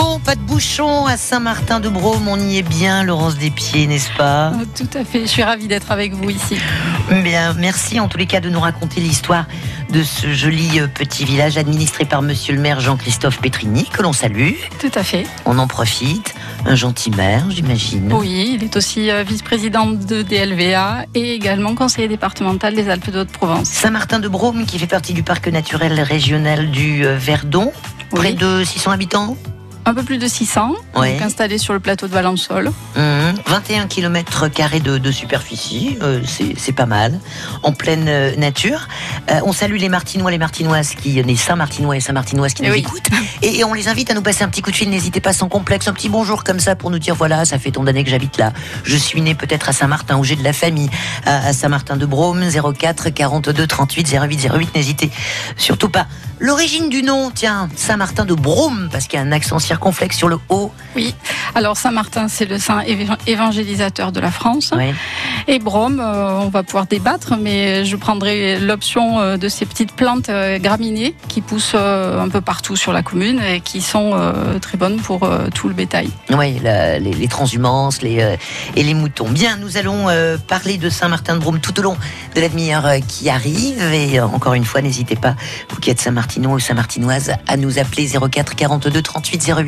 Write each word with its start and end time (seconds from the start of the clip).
Bon, 0.00 0.20
pas 0.20 0.36
de 0.36 0.40
bouchon 0.40 1.06
à 1.06 1.16
Saint-Martin-de-Brome, 1.16 2.28
on 2.28 2.38
y 2.38 2.58
est 2.58 2.62
bien, 2.62 3.02
Laurence 3.02 3.36
Despieds, 3.36 3.88
n'est-ce 3.88 4.12
pas? 4.16 4.52
Euh, 4.52 4.64
Tout 4.76 4.86
à 4.96 5.04
fait, 5.04 5.22
je 5.22 5.26
suis 5.26 5.42
ravie 5.42 5.66
d'être 5.66 5.90
avec 5.90 6.12
vous 6.14 6.30
ici. 6.30 6.56
Bien, 7.10 7.52
merci 7.54 7.98
en 7.98 8.06
tous 8.06 8.16
les 8.16 8.26
cas 8.26 8.38
de 8.38 8.48
nous 8.48 8.60
raconter 8.60 9.00
l'histoire 9.00 9.46
de 9.90 10.04
ce 10.04 10.32
joli 10.32 10.78
euh, 10.78 10.86
petit 10.86 11.24
village 11.24 11.58
administré 11.58 12.04
par 12.04 12.22
monsieur 12.22 12.54
le 12.54 12.60
maire 12.60 12.78
Jean-Christophe 12.78 13.40
Petrini, 13.40 13.86
que 13.86 14.00
l'on 14.02 14.12
salue. 14.12 14.52
Tout 14.78 14.92
à 14.94 15.02
fait. 15.02 15.26
On 15.46 15.58
en 15.58 15.66
profite. 15.66 16.32
Un 16.64 16.76
gentil 16.76 17.10
maire, 17.10 17.46
j'imagine. 17.50 18.12
Oui, 18.12 18.52
il 18.54 18.62
est 18.62 18.76
aussi 18.76 19.10
euh, 19.10 19.24
vice-président 19.24 19.86
de 19.86 20.22
DLVA 20.22 21.06
et 21.16 21.34
également 21.34 21.74
conseiller 21.74 22.06
départemental 22.06 22.72
des 22.76 22.88
Alpes 22.88 23.10
de 23.10 23.18
Haute-Provence. 23.20 23.66
Saint-Martin-de-Brome, 23.68 24.64
qui 24.64 24.78
fait 24.78 24.86
partie 24.86 25.12
du 25.12 25.24
parc 25.24 25.48
naturel 25.48 26.00
régional 26.00 26.70
du 26.70 27.02
Verdon, 27.04 27.72
près 28.12 28.28
Oui. 28.28 28.34
de 28.36 28.62
600 28.62 28.92
habitants. 28.92 29.36
Un 29.88 29.94
peu 29.94 30.02
plus 30.02 30.18
de 30.18 30.28
600, 30.28 30.74
Ouais. 30.96 31.14
donc 31.14 31.22
installé 31.22 31.56
sur 31.56 31.72
le 31.72 31.80
plateau 31.80 32.08
de 32.08 32.12
Valençol. 32.12 32.70
Mmh, 32.94 33.00
21 33.46 33.86
km 33.86 34.48
de, 34.82 34.98
de 34.98 35.10
superficie, 35.10 35.96
euh, 36.02 36.20
c'est 36.58 36.72
pas 36.72 36.84
mal, 36.84 37.18
en 37.62 37.72
pleine 37.72 38.04
euh, 38.06 38.36
nature. 38.36 38.86
Euh, 39.30 39.40
on 39.44 39.52
salue 39.54 39.76
les 39.76 39.88
Martinois, 39.88 40.30
les 40.30 40.36
Martinoises, 40.36 40.90
qui, 40.90 41.22
les 41.22 41.36
Saint-Martinois 41.36 41.96
et 41.96 42.00
Saint-Martinoises 42.00 42.52
qui 42.52 42.64
Eh 42.64 42.68
nous 42.68 42.74
oui. 42.74 42.80
écoutent. 42.80 43.08
Et, 43.40 43.60
et 43.60 43.64
on 43.64 43.72
les 43.72 43.88
invite 43.88 44.10
à 44.10 44.14
nous 44.14 44.20
passer 44.20 44.44
un 44.44 44.48
petit 44.48 44.60
coup 44.60 44.70
de 44.70 44.76
fil, 44.76 44.90
n'hésitez 44.90 45.20
pas 45.20 45.32
sans 45.32 45.48
complexe, 45.48 45.88
un 45.88 45.94
petit 45.94 46.10
bonjour 46.10 46.44
comme 46.44 46.60
ça 46.60 46.76
pour 46.76 46.90
nous 46.90 46.98
dire 46.98 47.14
voilà, 47.14 47.46
ça 47.46 47.58
fait 47.58 47.70
tant 47.70 47.82
d'années 47.82 48.04
que 48.04 48.10
j'habite 48.10 48.36
là. 48.36 48.52
Je 48.84 48.96
suis 48.96 49.22
né 49.22 49.34
peut-être 49.34 49.70
à 49.70 49.72
Saint-Martin 49.72 50.18
ou 50.18 50.24
j'ai 50.24 50.36
de 50.36 50.44
la 50.44 50.52
famille 50.52 50.90
à, 51.24 51.46
à 51.46 51.52
Saint-Martin-de-Brome, 51.54 52.42
04 52.78 53.08
42 53.08 53.66
38 53.66 54.12
08 54.12 54.48
08, 54.54 54.74
n'hésitez 54.74 55.10
surtout 55.56 55.88
pas. 55.88 56.06
L'origine 56.40 56.88
du 56.88 57.02
nom, 57.02 57.32
tiens, 57.34 57.68
Saint-Martin-de-Brome, 57.74 58.90
parce 58.92 59.06
qu'il 59.08 59.18
y 59.18 59.22
a 59.22 59.24
un 59.24 59.32
accent 59.32 59.58
circonflexe 59.78 60.16
sur 60.16 60.28
le 60.28 60.38
haut. 60.48 60.72
Oui, 60.96 61.14
alors 61.54 61.76
Saint-Martin, 61.76 62.26
c'est 62.28 62.46
le 62.46 62.58
saint 62.58 62.80
éva- 62.82 63.16
évangélisateur 63.28 64.10
de 64.10 64.18
la 64.20 64.30
France. 64.32 64.72
Et 65.46 65.58
Brome, 65.60 66.00
euh, 66.00 66.40
on 66.40 66.48
va 66.48 66.62
pouvoir 66.64 66.86
débattre, 66.86 67.34
mais 67.40 67.84
je 67.84 67.94
prendrai 67.96 68.58
l'option 68.58 69.20
euh, 69.20 69.36
de 69.36 69.48
ces 69.48 69.64
petites 69.66 69.92
plantes 69.92 70.28
euh, 70.30 70.58
graminées 70.58 71.14
qui 71.28 71.40
poussent 71.40 71.76
un 71.76 72.28
peu 72.28 72.40
partout 72.40 72.74
sur 72.76 72.92
la 72.92 73.02
commune 73.02 73.40
et 73.40 73.60
qui 73.60 73.80
sont 73.80 74.12
très 74.60 74.76
bonnes 74.76 74.96
pour 74.96 75.28
tout 75.54 75.68
le 75.68 75.74
bétail. 75.74 76.10
Oui, 76.30 76.58
la- 76.62 76.98
les, 76.98 77.12
les 77.12 77.28
transhumances 77.28 78.02
les, 78.02 78.36
et 78.76 78.82
les 78.82 78.94
moutons. 78.94 79.28
Bien, 79.28 79.56
nous 79.56 79.76
allons 79.76 80.06
parler 80.48 80.76
de 80.78 80.90
Saint-Martin-de-Brome 80.90 81.60
tout 81.60 81.78
au 81.78 81.82
long 81.82 81.96
de 82.34 82.40
la 82.40 82.48
demi-heure 82.48 82.88
qui 83.06 83.28
arrive. 83.30 83.80
Et 83.92 84.20
encore 84.20 84.54
une 84.54 84.64
fois, 84.64 84.80
n'hésitez 84.80 85.16
pas, 85.16 85.34
vous 85.70 85.76
qui 85.78 85.90
êtes 85.90 86.00
Saint-Martinois 86.00 86.54
ou 86.54 86.58
Saint-Martinoise, 86.58 87.32
à 87.46 87.56
nous 87.56 87.78
appeler 87.78 88.08
04 88.08 88.54
42 88.56 89.02
38 89.02 89.52
08 89.64 89.67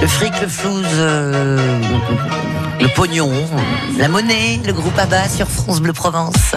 Le 0.00 0.06
fric, 0.06 0.32
le 0.40 0.48
flouze, 0.48 0.86
euh, 0.94 1.78
le 2.80 2.88
pognon, 2.94 3.30
la 3.98 4.08
monnaie, 4.08 4.58
le 4.64 4.72
groupe 4.72 4.98
ABBA 4.98 5.28
sur 5.28 5.48
France 5.48 5.80
Bleu 5.80 5.92
Provence. 5.92 6.54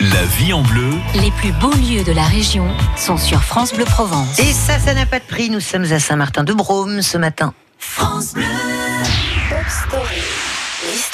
La 0.00 0.24
vie 0.38 0.52
en 0.52 0.62
bleu, 0.62 0.92
Les 1.14 1.30
plus 1.32 1.52
beaux 1.52 1.72
lieux 1.72 2.04
de 2.04 2.12
la 2.12 2.22
région 2.24 2.68
sont 2.96 3.16
sur 3.16 3.42
France 3.42 3.74
Bleu 3.74 3.84
Provence. 3.84 4.38
Et 4.38 4.52
ça, 4.52 4.78
ça 4.78 4.94
n'a 4.94 5.04
pas 5.04 5.18
de 5.18 5.24
prix. 5.24 5.50
Nous 5.50 5.60
sommes 5.60 5.90
à 5.92 5.98
Saint-Martin-de-Brome 5.98 7.02
ce 7.02 7.18
matin. 7.18 7.52
France 7.78 8.34
Bleu. 8.34 8.44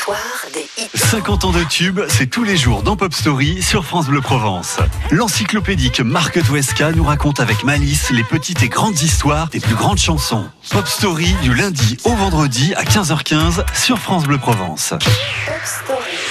L'histoire 0.07 0.19
répertoire 0.43 0.53
des 0.53 0.69
hits. 0.83 0.91
50 0.95 1.45
ans 1.45 1.53
de 1.53 1.65
tube, 1.65 2.01
c'est 2.09 2.27
tous 2.27 2.45
les 2.45 2.57
jours 2.57 2.83
dans 2.83 2.97
Pop 2.97 3.13
Story 3.13 3.63
sur 3.63 3.85
France 3.85 4.07
Bleu 4.07 4.21
Provence. 4.21 4.79
L'encyclopédique 5.11 6.01
Marc 6.01 6.43
Touesca 6.45 6.93
nous 6.93 7.05
raconte 7.05 7.41
avec 7.41 7.65
malice 7.65 8.11
les 8.11 8.23
petites 8.23 8.63
et 8.63 8.69
grandes 8.69 9.01
histoires 9.01 9.49
des 9.49 9.61
plus 9.61 9.75
grandes 9.75 9.99
chansons. 9.99 10.45
Pop 10.71 10.87
Story 10.87 11.35
du 11.43 11.55
lundi 11.55 11.97
au 12.05 12.15
vendredi 12.15 12.75
à 12.75 12.85
15h15 12.85 13.65
sur 13.75 13.99
France 13.99 14.25
Bleu 14.25 14.39
Provence. 14.39 14.93
Vous 14.93 16.26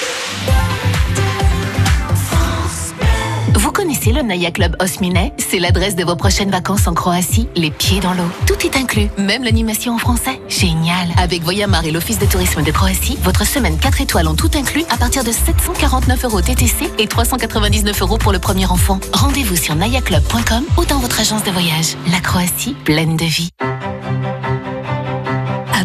connaissez 3.75 4.13
le 4.13 4.22
Naya 4.22 4.51
Club 4.51 4.75
Osminet 4.80 5.33
C'est 5.38 5.60
l'adresse 5.60 5.95
de 5.95 6.06
vos 6.06 6.16
prochaines 6.16 6.50
vacances 6.50 6.88
en 6.88 6.94
Croatie, 6.94 7.50
les 7.56 7.72
pieds 7.72 8.00
dans 8.00 8.13
l'eau. 8.13 8.24
Tout 8.48 8.66
est 8.66 8.77
inclus, 8.77 9.10
même 9.18 9.44
l'animation 9.44 9.94
en 9.94 9.98
français. 9.98 10.39
Génial 10.48 11.10
Avec 11.18 11.44
Voyamar 11.44 11.83
et 11.86 11.92
l'Office 11.92 12.18
de 12.18 12.25
tourisme 12.25 12.63
de 12.63 12.72
Croatie, 12.72 13.18
votre 13.22 13.45
semaine 13.45 13.77
4 13.77 14.01
étoiles 14.01 14.27
en 14.27 14.36
tout 14.36 14.50
inclus 14.56 14.86
à 14.89 14.98
partir 14.98 15.25
de 15.25 15.31
749 15.31 16.24
euros 16.24 16.42
TTC 16.42 16.89
et 16.98 17.07
399 17.07 18.01
euros 18.01 18.18
pour 18.18 18.31
le 18.31 18.39
premier 18.39 18.66
enfant. 18.66 19.00
Rendez-vous 19.12 19.57
sur 19.57 19.75
nayaclub.com 19.75 20.63
ou 20.78 20.86
dans 20.86 21.00
votre 21.00 21.19
agence 21.19 21.44
de 21.44 21.51
voyage. 21.51 21.98
La 22.10 22.21
Croatie, 22.21 22.75
pleine 22.86 23.18
de 23.18 23.25
vie. 23.25 23.50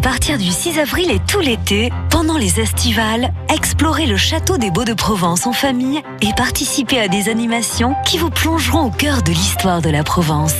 À 0.01 0.03
partir 0.03 0.39
du 0.39 0.49
6 0.49 0.79
avril 0.79 1.11
et 1.11 1.19
tout 1.19 1.41
l'été, 1.41 1.91
pendant 2.09 2.35
les 2.35 2.59
estivales, 2.59 3.31
explorez 3.53 4.07
le 4.07 4.17
château 4.17 4.57
des 4.57 4.71
Beaux 4.71 4.83
de 4.83 4.95
Provence 4.95 5.45
en 5.45 5.53
famille 5.53 6.01
et 6.21 6.33
participez 6.35 6.99
à 6.99 7.07
des 7.07 7.29
animations 7.29 7.93
qui 8.03 8.17
vous 8.17 8.31
plongeront 8.31 8.87
au 8.87 8.89
cœur 8.89 9.21
de 9.21 9.29
l'histoire 9.29 9.79
de 9.79 9.91
la 9.91 10.03
Provence. 10.03 10.55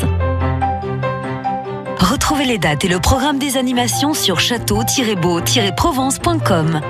Retrouvez 1.97 2.45
les 2.45 2.59
dates 2.59 2.85
et 2.85 2.87
le 2.87 2.99
programme 2.99 3.39
des 3.39 3.57
animations 3.57 4.13
sur 4.13 4.39
château-beau-provence.com. 4.39 6.81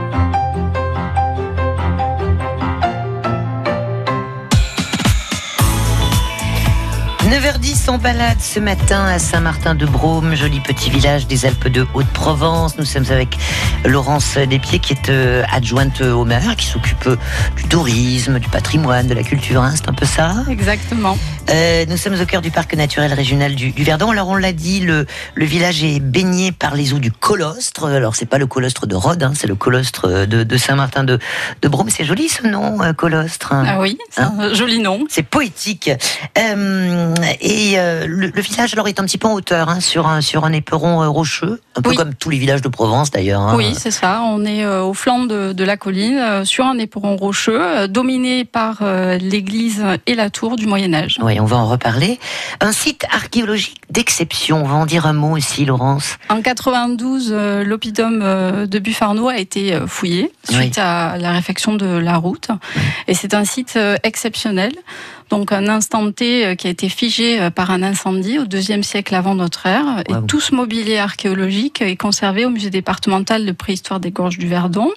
9h10 7.31 7.89
en 7.89 7.97
balade 7.97 8.41
ce 8.41 8.59
matin 8.59 9.05
à 9.05 9.17
Saint-Martin-de-Brome, 9.17 10.35
joli 10.35 10.59
petit 10.59 10.89
village 10.89 11.27
des 11.27 11.45
Alpes 11.45 11.69
de 11.69 11.87
Haute-Provence. 11.93 12.77
Nous 12.77 12.83
sommes 12.83 13.05
avec 13.09 13.37
Laurence 13.85 14.37
Despieds 14.37 14.79
qui 14.79 14.91
est 14.91 15.07
euh, 15.09 15.41
adjointe 15.49 16.01
au 16.01 16.25
maire, 16.25 16.57
qui 16.57 16.65
s'occupe 16.65 17.07
euh, 17.07 17.15
du 17.55 17.63
tourisme, 17.69 18.37
du 18.37 18.49
patrimoine, 18.49 19.07
de 19.07 19.13
la 19.13 19.23
culture. 19.23 19.61
hein, 19.61 19.71
c'est 19.73 19.87
un 19.87 19.93
peu 19.93 20.05
ça? 20.05 20.43
Exactement. 20.49 21.17
Euh, 21.49 21.85
nous 21.87 21.95
sommes 21.95 22.19
au 22.19 22.25
cœur 22.25 22.41
du 22.41 22.51
parc 22.51 22.75
naturel 22.75 23.13
régional 23.13 23.55
du, 23.55 23.71
du 23.71 23.83
Verdon. 23.85 24.11
Alors 24.11 24.27
on 24.27 24.35
l'a 24.35 24.51
dit, 24.51 24.81
le, 24.81 25.05
le 25.33 25.45
village 25.45 25.85
est 25.85 26.01
baigné 26.01 26.51
par 26.51 26.75
les 26.75 26.93
eaux 26.93 26.99
du 26.99 27.13
colostre. 27.13 27.85
Alors 27.85 28.17
c'est 28.17 28.25
pas 28.25 28.39
le 28.39 28.45
colostre 28.47 28.87
de 28.87 28.95
Rhodes, 28.95 29.23
hein, 29.23 29.31
c'est 29.35 29.47
le 29.47 29.55
colostre 29.55 30.25
de, 30.25 30.43
de 30.43 30.57
Saint-Martin 30.57 31.05
de, 31.05 31.17
de 31.61 31.67
Brome. 31.69 31.89
C'est 31.89 32.03
joli 32.03 32.27
ce 32.27 32.45
nom, 32.45 32.77
colostre. 32.93 33.53
Ah 33.53 33.79
oui, 33.79 33.97
c'est 34.09 34.21
un 34.21 34.53
joli 34.53 34.79
nom. 34.79 35.05
C'est 35.09 35.23
poétique. 35.23 35.89
Euh, 36.37 37.15
et 37.39 37.73
euh, 37.79 38.05
le, 38.07 38.27
le 38.27 38.41
village 38.41 38.73
alors 38.73 38.87
est 38.87 38.99
un 38.99 39.03
petit 39.05 39.17
peu 39.17 39.27
en 39.27 39.33
hauteur, 39.33 39.69
hein, 39.69 39.79
sur 39.79 40.07
un 40.07 40.21
sur 40.21 40.45
un 40.45 40.51
éperon 40.53 41.01
euh, 41.03 41.07
rocheux, 41.09 41.61
un 41.75 41.81
peu 41.81 41.89
Oui. 41.91 41.95
comme 41.95 42.13
tous 42.15 42.29
les 42.29 42.37
villages 42.37 42.61
de 42.61 42.67
Provence 42.69 43.11
d'ailleurs. 43.11 43.41
hein. 43.41 43.55
Oui, 43.55 43.73
c'est 43.77 43.91
ça. 43.91 44.21
On 44.25 44.45
est 44.45 44.63
euh, 44.63 44.83
au 44.83 44.93
flanc 44.93 45.25
de, 45.25 45.53
de 45.53 45.63
la 45.63 45.77
colline, 45.77 46.43
sur 46.45 46.65
un 46.65 46.77
éperon 46.77 47.15
rocheux, 47.17 47.87
dominé 47.87 48.45
par 48.45 48.81
l'église 49.19 49.83
et 50.07 50.15
la 50.15 50.29
tour 50.29 50.55
du 50.55 50.65
Moyen 50.67 50.93
Âge. 50.93 51.17
Oui, 51.21 51.39
on 51.39 51.45
va 51.45 51.57
en 51.57 51.67
reparler. 51.67 52.19
Un 52.59 52.71
site 52.71 53.05
archéologique 53.11 53.81
d'exception. 53.89 54.63
On 54.63 54.67
va 54.67 54.75
en 54.75 54.85
dire 54.85 55.05
un 55.05 55.13
mot 55.13 55.35
aussi, 55.37 55.65
Laurence. 55.65 56.17
En 56.29 56.41
92, 56.41 57.29
euh, 57.31 57.63
l'oppidum 57.63 58.19
de 58.67 58.79
Buffarno 58.79 59.27
a 59.29 59.37
été 59.37 59.77
fouillé 59.87 60.31
suite 60.49 60.77
à 60.77 61.17
la 61.17 61.31
réfection 61.31 61.73
de 61.75 61.85
la 61.85 62.17
route. 62.17 62.49
Et 63.07 63.13
c'est 63.13 63.33
un 63.33 63.45
site 63.45 63.77
exceptionnel. 64.03 64.71
Donc 65.31 65.51
un 65.51 65.67
instant 65.67 66.11
T 66.11 66.45
euh, 66.45 66.55
qui 66.55 66.67
a 66.67 66.69
été 66.69 66.89
figé 66.89 67.41
euh, 67.41 67.49
par 67.49 67.71
un 67.71 67.81
incendie 67.81 68.37
au 68.37 68.45
deuxième 68.45 68.83
siècle 68.83 69.15
avant 69.15 69.33
notre 69.33 69.65
ère. 69.65 70.03
Wow. 70.07 70.23
Et 70.23 70.27
tout 70.27 70.39
ce 70.39 70.53
mobilier 70.53 70.97
archéologique 70.97 71.81
est 71.81 71.95
conservé 71.95 72.45
au 72.45 72.49
musée 72.49 72.69
départemental 72.69 73.45
de 73.45 73.51
préhistoire 73.51 73.99
des 73.99 74.11
gorges 74.11 74.37
du 74.37 74.47
Verdon. 74.47 74.89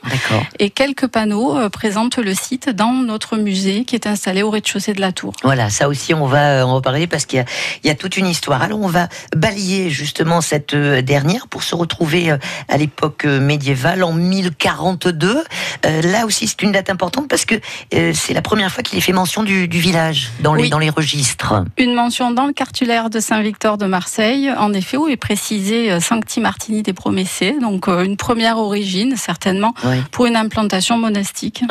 Et 0.58 0.70
quelques 0.70 1.06
panneaux 1.06 1.56
euh, 1.56 1.68
présentent 1.68 2.18
le 2.18 2.34
site 2.34 2.68
dans 2.68 2.92
notre 2.92 3.36
musée 3.36 3.84
qui 3.84 3.94
est 3.94 4.06
installé 4.06 4.42
au 4.42 4.50
rez-de-chaussée 4.50 4.92
de 4.92 5.00
la 5.00 5.12
tour. 5.12 5.32
Voilà, 5.42 5.70
ça 5.70 5.88
aussi 5.88 6.14
on 6.14 6.26
va 6.26 6.60
euh, 6.60 6.62
en 6.62 6.74
reparler 6.74 7.06
parce 7.06 7.26
qu'il 7.26 7.38
y 7.38 7.42
a, 7.42 7.44
il 7.82 7.86
y 7.86 7.90
a 7.90 7.94
toute 7.94 8.16
une 8.16 8.26
histoire. 8.26 8.62
Alors 8.62 8.80
on 8.80 8.88
va 8.88 9.08
balayer 9.36 9.90
justement 9.90 10.40
cette 10.40 10.74
euh, 10.74 11.02
dernière 11.02 11.46
pour 11.46 11.62
se 11.62 11.74
retrouver 11.74 12.30
euh, 12.30 12.38
à 12.68 12.76
l'époque 12.76 13.24
euh, 13.24 13.40
médiévale 13.40 14.02
en 14.02 14.12
1042. 14.12 15.44
Euh, 15.86 16.02
là 16.02 16.26
aussi 16.26 16.48
c'est 16.48 16.62
une 16.62 16.72
date 16.72 16.90
importante 16.90 17.28
parce 17.28 17.44
que 17.44 17.54
euh, 17.94 18.12
c'est 18.14 18.34
la 18.34 18.42
première 18.42 18.72
fois 18.72 18.82
qu'il 18.82 18.98
est 18.98 19.02
fait 19.02 19.12
mention 19.12 19.42
du, 19.42 19.68
du 19.68 19.78
village 19.78 20.23
dans 20.40 20.54
les 20.54 20.64
Oui. 20.64 20.70
dans 20.70 20.78
les 20.78 20.90
registres. 20.90 21.64
Une 21.78 21.94
mention 21.94 22.30
dans 22.30 22.46
le 22.46 22.52
cartulaire 22.52 23.10
de 23.10 23.20
Saint-Victor 23.20 23.78
de 23.78 23.86
Marseille, 23.86 24.50
en 24.56 24.72
effet, 24.72 24.96
où 24.96 25.08
est 25.08 25.16
précisé 25.16 25.90
euh, 25.90 26.00
Sancti 26.00 26.40
Martini 26.40 26.82
des 26.82 26.92
Promessés, 26.92 27.56
donc 27.60 27.88
euh, 27.88 28.04
une 28.04 28.16
première 28.16 28.58
origine, 28.58 29.16
certainement, 29.16 29.74
Oui. 29.84 29.96
pour 30.10 30.26
une 30.26 30.36
implantation 30.36 30.96
monastique. 30.98 31.62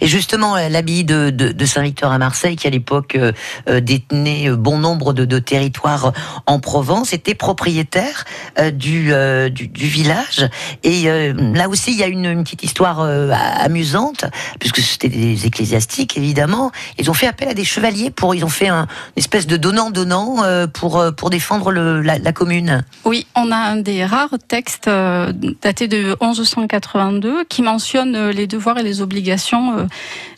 Et 0.00 0.06
justement, 0.06 0.56
euh, 0.56 0.68
l'abbaye 0.68 1.04
de, 1.04 1.30
de, 1.30 1.52
de 1.52 1.64
Saint-Victor 1.66 2.10
à 2.12 2.18
Marseille, 2.18 2.56
qui 2.56 2.66
à 2.66 2.70
l'époque 2.70 3.16
euh, 3.16 3.80
détenait 3.80 4.50
bon 4.50 4.78
nombre 4.78 5.12
de, 5.12 5.24
de 5.24 5.38
territoires 5.38 6.12
en 6.46 6.58
Provence, 6.60 7.12
était 7.12 7.34
propriétaire 7.34 8.24
euh, 8.58 8.70
du, 8.70 9.12
euh, 9.12 9.48
du, 9.48 9.68
du 9.68 9.86
village. 9.86 10.48
Et 10.82 11.04
là 11.04 11.68
aussi, 11.68 11.92
il 11.92 11.98
y 11.98 12.02
a 12.02 12.06
une, 12.08 12.26
une 12.26 12.44
petite 12.44 12.62
histoire 12.62 13.00
amusante, 13.00 14.24
puisque 14.58 14.78
c'était 14.80 15.08
des 15.08 15.46
ecclésiastiques, 15.46 16.16
évidemment. 16.16 16.70
Ils 16.98 17.10
ont 17.10 17.14
fait 17.14 17.26
appel 17.26 17.48
à 17.48 17.54
des 17.54 17.64
chevaliers 17.64 17.93
pour, 18.14 18.34
ils 18.34 18.44
ont 18.44 18.48
fait 18.48 18.68
un, 18.68 18.82
une 18.82 19.20
espèce 19.20 19.46
de 19.46 19.56
donnant-donnant 19.56 20.44
euh, 20.44 20.66
pour, 20.66 20.98
euh, 20.98 21.10
pour 21.10 21.30
défendre 21.30 21.72
la, 21.72 22.32
commune. 22.32 22.84
Oui, 23.04 23.26
on 23.36 23.50
a 23.52 23.56
un 23.56 23.76
des 23.76 24.04
rares 24.04 24.34
textes 24.48 24.88
euh, 24.88 25.32
datés 25.62 25.88
de 25.88 26.16
1182 26.20 27.44
qui 27.44 27.62
mentionne 27.62 28.30
les 28.30 28.46
devoirs 28.46 28.78
et 28.78 28.82
les 28.82 29.02
obligations 29.02 29.86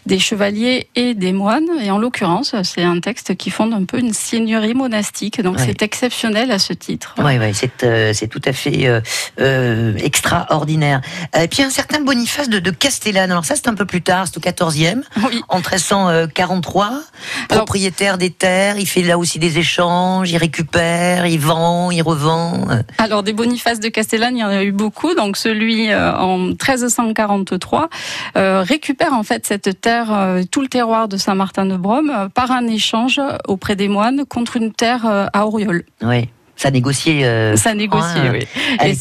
des 0.06 0.18
chevaliers 0.18 0.88
et 0.94 1.14
des 1.14 1.32
moines. 1.32 1.68
Et 1.82 1.90
en 1.90 1.98
l'occurrence, 1.98 2.54
c'est 2.62 2.82
un 2.82 3.00
texte 3.00 3.36
qui 3.36 3.50
fonde 3.50 3.72
un 3.74 3.84
peu 3.84 3.98
une 3.98 4.12
seigneurie 4.12 4.74
monastique. 4.74 5.40
Donc 5.42 5.56
Ouais. 5.58 5.64
c'est 5.66 5.82
exceptionnel 5.82 6.50
à 6.52 6.58
ce 6.58 6.72
titre. 6.72 7.14
Oui, 7.18 7.38
ouais, 7.38 7.52
c'est 7.52 7.82
euh, 7.84 8.12
c'est 8.12 8.28
tout 8.28 8.40
à 8.44 8.52
fait 8.52 8.86
euh, 8.86 9.00
euh, 9.40 9.96
extraordinaire. 9.98 11.00
Et 11.38 11.48
puis 11.48 11.62
un 11.62 11.70
certain 11.70 12.00
Boniface 12.00 12.48
de, 12.48 12.58
de 12.58 12.70
Castellane. 12.70 13.30
Alors 13.30 13.44
ça, 13.44 13.54
c'est 13.56 13.68
un 13.68 13.74
peu 13.74 13.84
plus 13.86 14.02
tard, 14.02 14.26
c'est 14.26 14.36
au 14.36 14.40
14e, 14.40 15.02
Oui. 15.28 15.42
en 15.48 15.56
1343. 15.58 17.00
Propriétaire 17.48 18.18
des 18.18 18.30
terres, 18.30 18.78
il 18.78 18.86
fait 18.86 19.02
là 19.02 19.18
aussi 19.18 19.38
des 19.38 19.58
échanges, 19.58 20.30
il 20.30 20.36
récupère, 20.36 21.26
il 21.26 21.38
vend, 21.40 21.90
il 21.90 22.02
revend. 22.02 22.66
Alors 22.98 23.22
des 23.22 23.32
Bonifaces 23.32 23.80
de 23.80 23.88
Castellane, 23.88 24.36
il 24.36 24.40
y 24.40 24.44
en 24.44 24.48
a 24.48 24.62
eu 24.62 24.72
beaucoup. 24.72 25.14
Donc 25.14 25.36
celui 25.36 25.92
en 25.94 26.38
1343 26.38 27.88
euh, 28.36 28.62
récupère 28.62 29.12
en 29.14 29.22
fait 29.22 29.46
cette 29.46 29.80
terre, 29.80 29.95
euh, 30.12 30.42
tout 30.50 30.60
le 30.60 30.68
terroir 30.68 31.08
de 31.08 31.16
Saint-Martin-de-Brome, 31.16 32.10
euh, 32.10 32.28
par 32.28 32.50
un 32.50 32.66
échange 32.66 33.20
auprès 33.48 33.76
des 33.76 33.88
moines 33.88 34.24
contre 34.24 34.56
une 34.56 34.72
terre 34.72 35.06
euh, 35.06 35.26
à 35.32 35.46
Auriol. 35.46 35.84
ouais, 36.02 36.28
ça 36.56 36.70
négociait. 36.70 37.24
euh, 37.24 37.56
Ça 37.56 37.74
négocie, 37.74 38.04
hein, 38.16 38.32
oui. 38.32 38.46
à 38.78 38.88
Et 38.88 38.94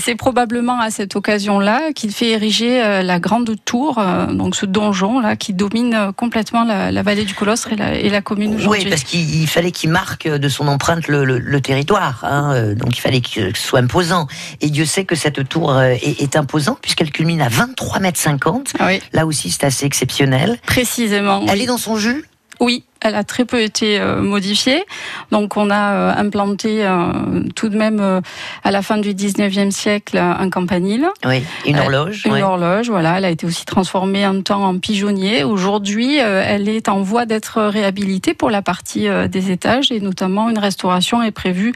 c'est, 0.00 0.14
probablement 0.14 0.78
à 0.80 0.90
cette 0.90 1.16
occasion-là 1.16 1.92
qu'il 1.94 2.12
fait 2.12 2.28
ériger 2.30 2.82
euh, 2.82 3.02
la 3.02 3.18
grande 3.18 3.54
tour, 3.64 3.98
euh, 3.98 4.26
donc 4.26 4.54
ce 4.54 4.66
donjon 4.66 5.18
là 5.20 5.36
qui 5.36 5.52
domine 5.54 5.94
euh, 5.94 6.12
complètement 6.12 6.64
la, 6.64 6.92
la 6.92 7.02
vallée 7.02 7.24
du 7.24 7.34
Colostre 7.34 7.72
et 7.72 7.76
la, 7.76 7.94
et 7.94 8.08
la 8.10 8.20
commune 8.20 8.54
aujourd'hui. 8.54 8.84
Oui, 8.84 8.90
parce 8.90 9.02
qu'il 9.04 9.40
il 9.40 9.46
fallait 9.46 9.70
qu'il 9.72 9.90
marque 9.90 10.28
de 10.28 10.48
son 10.48 10.68
empreinte 10.68 11.08
le, 11.08 11.24
le- 11.24 11.38
le 11.38 11.60
territoire. 11.60 12.20
hein, 12.24 12.52
euh, 12.54 12.74
donc 12.74 12.96
il 12.96 13.00
fallait 13.00 13.20
que 13.20 13.28
ce 13.54 13.62
soit 13.62 13.80
imposant. 13.80 14.26
Et 14.60 14.68
Dieu 14.70 14.84
sait 14.84 15.04
que 15.04 15.14
cette 15.14 15.48
tour 15.48 15.72
euh, 15.72 15.94
est, 16.02 16.20
est 16.22 16.36
imposante 16.36 16.78
puisqu'elle 16.82 17.10
culmine 17.10 17.40
à 17.40 17.48
23 17.48 18.00
mètres 18.00 18.18
50. 18.20 18.72
Ah 18.78 18.86
oui, 18.88 19.00
Là 19.12 19.26
aussi, 19.26 19.50
c'est 19.50 19.64
assez 19.64 19.86
exceptionnel. 19.86 20.58
précisément. 20.66 21.44
Elle 21.48 21.62
est 21.62 21.66
dans 21.66 21.78
son 21.78 21.96
jus? 21.96 22.24
Oui, 22.60 22.84
elle 23.00 23.14
a 23.14 23.24
très 23.24 23.44
peu 23.44 23.60
été 23.60 23.98
euh, 23.98 24.20
modifiée. 24.20 24.84
Donc 25.30 25.56
on 25.56 25.70
a 25.70 25.92
euh, 25.92 26.12
implanté 26.16 26.84
euh, 26.84 27.42
tout 27.54 27.68
de 27.68 27.76
même 27.76 28.20
à 28.64 28.70
la 28.70 28.82
fin 28.82 28.98
du 28.98 29.14
19e 29.14 29.70
siècle 29.70 30.18
un 30.18 30.50
campanile. 30.50 31.08
Oui, 31.24 31.42
une 31.66 31.78
horloge. 31.78 32.22
Une 32.26 32.32
ouais. 32.32 32.42
horloge, 32.42 32.90
voilà. 32.90 33.18
Elle 33.18 33.24
a 33.24 33.30
été 33.30 33.46
aussi 33.46 33.64
transformée 33.64 34.24
un 34.24 34.40
temps 34.42 34.64
en 34.64 34.78
pigeonnier. 34.78 35.44
Aujourd'hui, 35.44 36.16
elle 36.16 36.68
est 36.68 36.88
en 36.88 37.02
voie 37.02 37.26
d'être 37.26 37.62
réhabilitée 37.62 38.34
pour 38.34 38.50
la 38.50 38.62
partie 38.62 39.08
des 39.28 39.50
étages 39.50 39.92
et 39.92 40.00
notamment 40.00 40.48
une 40.48 40.58
restauration 40.58 41.22
est 41.22 41.30
prévue 41.30 41.72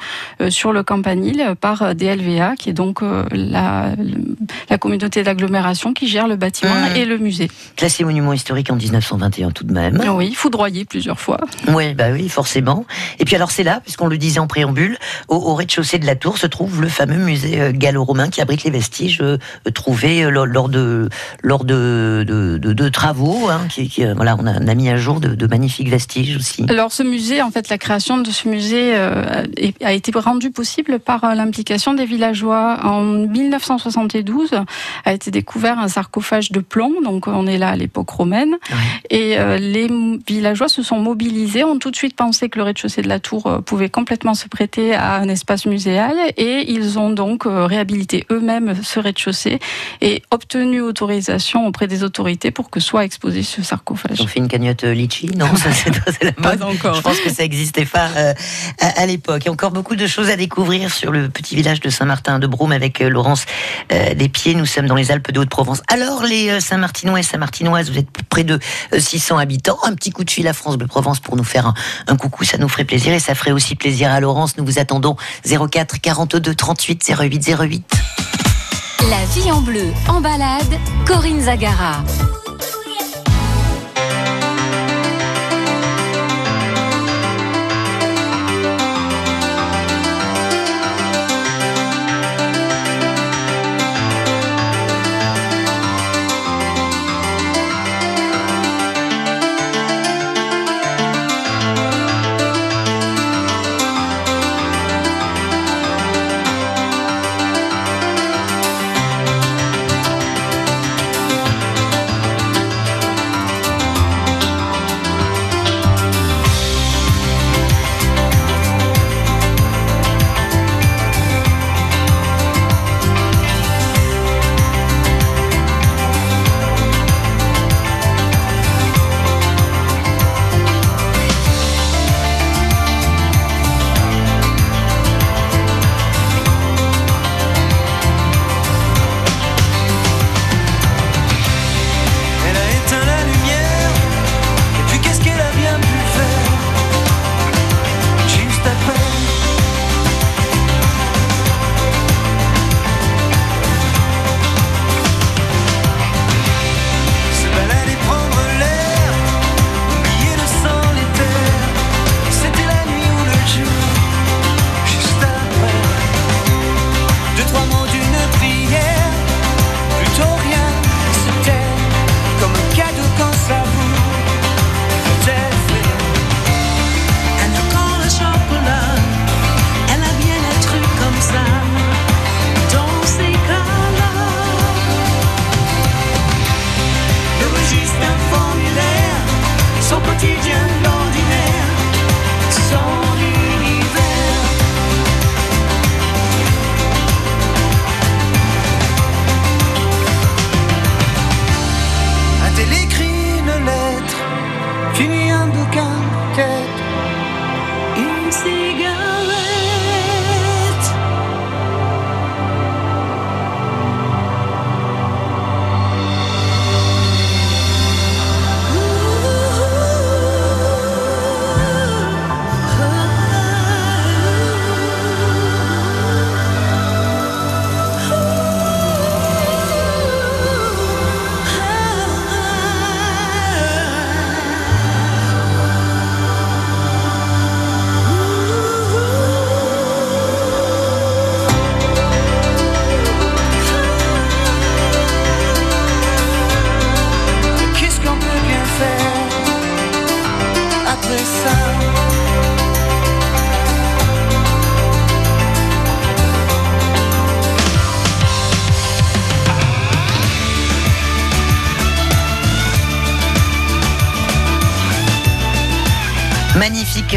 sur 0.49 0.73
le 0.73 0.83
campanile 0.83 1.55
par 1.61 1.95
DLVA, 1.95 2.57
qui 2.57 2.71
est 2.71 2.75
donc 2.75 3.01
la, 3.31 3.93
la 4.71 4.79
communauté 4.79 5.23
d'agglomération 5.23 5.93
qui 5.93 6.09
gère 6.09 6.29
le 6.29 6.37
bâtiment 6.37 6.75
Mmh. 6.75 6.97
et 6.97 7.05
le 7.05 7.19
musée. 7.19 7.51
Classé 7.77 8.05
monument 8.05 8.33
historique 8.33 8.71
en 8.71 8.77
1921 8.77 9.51
tout 9.51 9.65
de 9.65 9.73
même. 9.73 10.01
Oui, 10.15 10.35
foudroyé 10.35 10.85
plusieurs 10.85 11.14
plusieurs 11.15 11.21
fois. 11.21 11.39
Oui, 11.69 11.95
bah 11.95 12.07
oui, 12.13 12.29
forcément. 12.29 12.85
Et 13.19 13.25
puis 13.25 13.37
alors 13.37 13.51
c'est 13.51 13.63
là, 13.63 13.81
puisqu'on 13.83 14.07
le 14.09 14.19
disait 14.19 14.41
en 14.41 14.47
préambule, 14.47 14.97
au, 15.29 15.37
au 15.37 15.55
rez-de-chaussée 15.55 15.99
de 15.99 16.07
la 16.07 16.17
tour 16.17 16.39
se 16.39 16.47
trouve 16.47 16.81
le 16.83 16.89
fameux 16.89 17.17
musée 17.17 17.61
euh, 17.61 17.73
gallo-romain 17.73 18.29
qui 18.29 18.41
abrite 18.41 18.65
les 18.65 18.71
vestiges 18.71 19.19
euh, 19.21 19.39
trouvés 19.75 20.25
euh, 20.25 20.31
lors, 20.31 20.47
lors 20.47 20.69
de 20.69 21.09
lors 21.43 21.65
de, 21.65 22.25
de, 22.27 22.59
de- 22.59 22.73
de 22.73 22.89
travaux. 22.89 23.49
hein, 23.51 23.61
qui, 23.71 23.89
qui, 23.89 24.05
voilà, 24.15 24.37
on 24.39 24.47
a, 24.47 24.61
on 24.61 24.67
a 24.69 24.75
mis 24.75 24.89
à 24.89 24.97
jour 24.97 25.21
de, 25.21 25.35
de 25.35 25.47
magnifiques 25.47 25.89
vestiges 25.89 26.37
aussi. 26.37 26.65
Alors 26.69 26.93
ce 26.93 27.03
musée, 27.03 27.43
en 27.43 27.51
fait, 27.51 27.69
la 27.69 27.79
création 27.79 28.19
de 28.19 28.31
ce 28.31 28.49
musée 28.49 28.93
euh, 28.97 29.45
a 29.83 29.93
été 29.93 30.13
rendue 30.15 30.51
possible 30.51 30.99
par 30.99 31.35
l'implication 31.35 31.95
des 31.95 32.05
villageois. 32.07 32.79
En 32.85 33.03
1972 33.03 34.51
a 35.05 35.13
été 35.13 35.31
découvert 35.31 35.79
un 35.79 35.89
sarcophage 35.89 36.53
de 36.53 36.61
plomb, 36.61 37.01
donc 37.03 37.27
on 37.27 37.47
est 37.47 37.59
là 37.59 37.71
à 37.71 37.77
l'époque 37.77 38.11
romaine, 38.11 38.55
et 39.11 39.39
euh, 39.39 39.59
les 39.59 39.89
villageois 40.27 40.69
se 40.69 40.83
sont 40.83 40.99
mobilisés, 41.05 41.65
ont 41.65 41.79
tout 41.79 41.91
de 41.91 41.97
suite 41.97 42.17
pensé 42.17 42.49
que 42.49 42.59
le 42.59 42.65
rez-de-chaussée 42.65 43.03
de 43.03 43.09
la 43.09 43.21
tour 43.21 43.47
euh, 43.47 43.61
pouvait 43.61 43.89
complètement 43.89 44.35
se 44.35 44.49
prêter 44.49 44.95
à 44.95 45.17
un 45.17 45.29
espace 45.29 45.67
muséal, 45.67 46.15
et 46.37 46.71
ils 46.73 46.99
ont 46.99 47.11
donc 47.11 47.47
euh, 47.47 47.67
réhabilité 47.67 48.27
eux-mêmes 48.31 48.75
ce 48.83 48.99
rez-de-chaussée 49.01 49.59
et 50.01 50.23
obtenu 50.31 50.81
autorisation 50.81 51.67
auprès 51.67 51.87
des 51.87 52.03
autorités 52.03 52.51
pour 52.51 52.71
que 52.71 52.81
soit 52.81 53.05
exposé 53.05 53.43
ce 53.43 53.63
sarcophage. 53.63 54.21
On 54.21 54.27
fait 54.27 54.41
une 54.41 54.49
cagnotte 54.49 54.85
euh, 54.85 54.95
litchi 54.95 55.31
Non, 55.37 55.55
ça 55.57 55.71
c'est 55.73 56.25
la 56.25 56.31
mode. 56.39 56.59
Pas 56.59 56.67
encore. 56.67 56.95
Je 56.95 57.03
pense 57.03 57.21
que 57.21 57.31
ça 57.31 57.43
n'existait 57.43 57.85
pas 57.85 58.09
euh, 58.17 58.35
à, 58.81 59.03
à 59.03 59.07
l'époque. 59.07 59.43
Il 59.43 59.47
y 59.47 59.49
a 59.49 59.53
encore 59.53 59.71
beaucoup 59.71 59.97
de 59.97 60.07
choses 60.07 60.31
à 60.31 60.37
découvrir 60.37 60.91
sur 60.91 61.13
le 61.13 61.29
petit 61.29 61.55
village 61.55 61.81
de 61.81 61.91
Saint-Martin 61.91 62.39
de 62.39 62.47
Brome 62.47 62.73
avec 62.73 63.01
euh, 63.01 63.09
Laurence 63.09 63.45
euh, 63.93 64.15
Despieds. 64.15 64.55
Nous 64.55 64.67
sommes 64.67 64.87
dans 64.87 64.95
les 64.95 65.11
Alpes 65.11 65.31
de 65.31 65.41
Haute-Provence. 65.41 65.83
Alors 65.89 66.23
les 66.25 66.61
Saint-Martinois 66.61 67.21
et 67.21 67.23
Saint-Martinoises, 67.23 67.91
vous 67.91 67.99
êtes 67.99 68.09
près 68.29 68.45
de 68.45 68.59
euh, 68.93 68.99
600 68.99 69.39
habitants. 69.39 69.79
Un 69.85 69.95
petit 69.95 70.11
coup 70.11 70.25
de 70.25 70.31
fil 70.31 70.47
à 70.49 70.53
France 70.53 70.77
Bleu 70.77 70.87
Provence 70.95 71.19
pour 71.19 71.35
nous 71.35 71.43
faire 71.43 71.67
un, 71.67 71.75
un 72.07 72.17
coucou, 72.17 72.45
ça 72.45 72.57
nous 72.57 72.69
ferait 72.69 72.85
plaisir 72.85 73.13
et 73.13 73.19
ça 73.19 73.35
ferait 73.35 73.51
aussi 73.51 73.75
plaisir 73.75 74.13
à 74.13 74.21
Laurence. 74.21 74.57
Nous 74.57 74.65
vous 74.65 74.79
attendons 74.79 75.17
04 75.45 76.01
42 76.01 76.55
38 76.55 77.13
08 77.19 77.51
08. 77.61 77.95
La 79.11 79.25
vie 79.35 79.51
en 79.51 79.61
bleu, 79.61 79.89
en 80.07 80.21
balade, 80.21 80.79
Corinne 81.05 81.41
Zagara. 81.41 82.05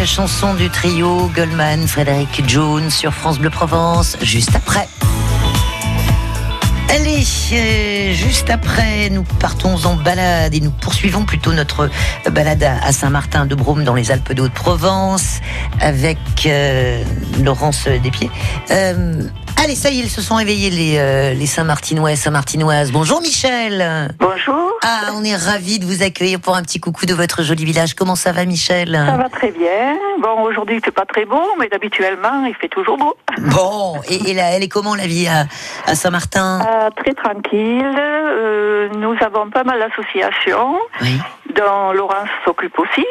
Chanson 0.08 0.54
du 0.54 0.70
trio 0.70 1.30
Goldman, 1.36 1.86
Frédéric 1.86 2.42
Jones 2.48 2.90
sur 2.90 3.14
France 3.14 3.40
Bleu 3.40 3.50
Provence, 3.50 4.16
juste 4.22 4.56
après. 4.56 4.88
Allez, 6.90 7.26
euh, 7.52 8.14
juste 8.14 8.50
après, 8.50 9.10
nous 9.10 9.24
partons 9.24 9.76
en 9.86 9.96
balade 9.96 10.56
et 10.56 10.62
nous 10.62 10.72
poursuivons 10.72 11.26
plutôt 11.26 11.52
notre 11.52 11.90
balade 12.32 12.64
à 12.64 12.78
à 12.86 12.94
Saint-Martin 12.94 13.46
de 13.46 13.54
Brome 13.54 13.84
dans 13.84 13.96
les 13.96 14.10
Alpes 14.10 14.32
de 14.32 14.44
Haute-Provence 14.44 15.42
avec 15.82 16.18
euh, 16.46 17.04
Laurence 17.44 17.88
Despieds. 18.02 18.32
Euh, 18.72 19.24
allez, 19.64 19.76
ça 19.76 19.90
y 19.90 20.00
est, 20.00 20.04
ils 20.04 20.10
se 20.10 20.22
sont 20.22 20.36
réveillés 20.36 20.70
les, 20.70 20.98
euh, 20.98 21.34
les 21.34 21.46
Saint-Martinois 21.46 22.12
et 22.12 22.16
Saint-Martinoises. 22.16 22.92
Bonjour 22.92 23.22
Michel. 23.22 24.14
Bonjour, 24.20 24.72
Ah, 24.84 25.12
on 25.16 25.24
est 25.24 25.36
ravis 25.36 25.80
de 25.80 25.86
vous 25.86 26.04
accueillir 26.04 26.40
pour 26.40 26.56
un 26.56 26.62
petit 26.62 26.80
coucou 26.80 27.06
de 27.06 27.14
votre 27.14 27.44
joli 27.44 27.66
village. 27.66 27.94
Comment 27.94 28.16
ça 28.16 28.32
va 28.32 28.46
Michel? 28.46 28.94
Ça 28.94 29.18
va 29.18 29.30
très 29.30 29.52
bien. 29.52 29.98
Bon, 30.22 30.42
aujourd'hui, 30.44 30.80
c'est 30.84 30.92
pas 30.94 31.06
très 31.06 31.26
beau, 31.26 31.42
mais 31.60 31.68
habituellement, 31.74 32.46
il 32.46 32.56
fait 32.56 32.70
toujours 32.70 32.98
beau. 32.98 33.16
Bon, 33.40 34.02
et, 34.10 34.32
et 34.32 34.34
là, 34.34 34.52
elle 34.52 34.64
est 34.64 34.68
comment 34.68 34.96
la 34.96 35.06
vie 35.08 35.28
à, 35.28 35.46
à 35.86 35.96
Saint-Martin? 35.96 36.62
Euh, 36.68 36.90
très 37.04 37.14
tranquille. 37.14 37.96
euh, 37.98 38.90
nous 38.98 39.16
avons 39.22 39.50
pas 39.50 39.64
mal 39.64 39.80
d'associations. 39.80 40.76
Oui. 41.02 41.20
dont 41.56 41.92
Laurence 41.94 42.30
s'occupe 42.46 42.78
aussi. 42.80 43.06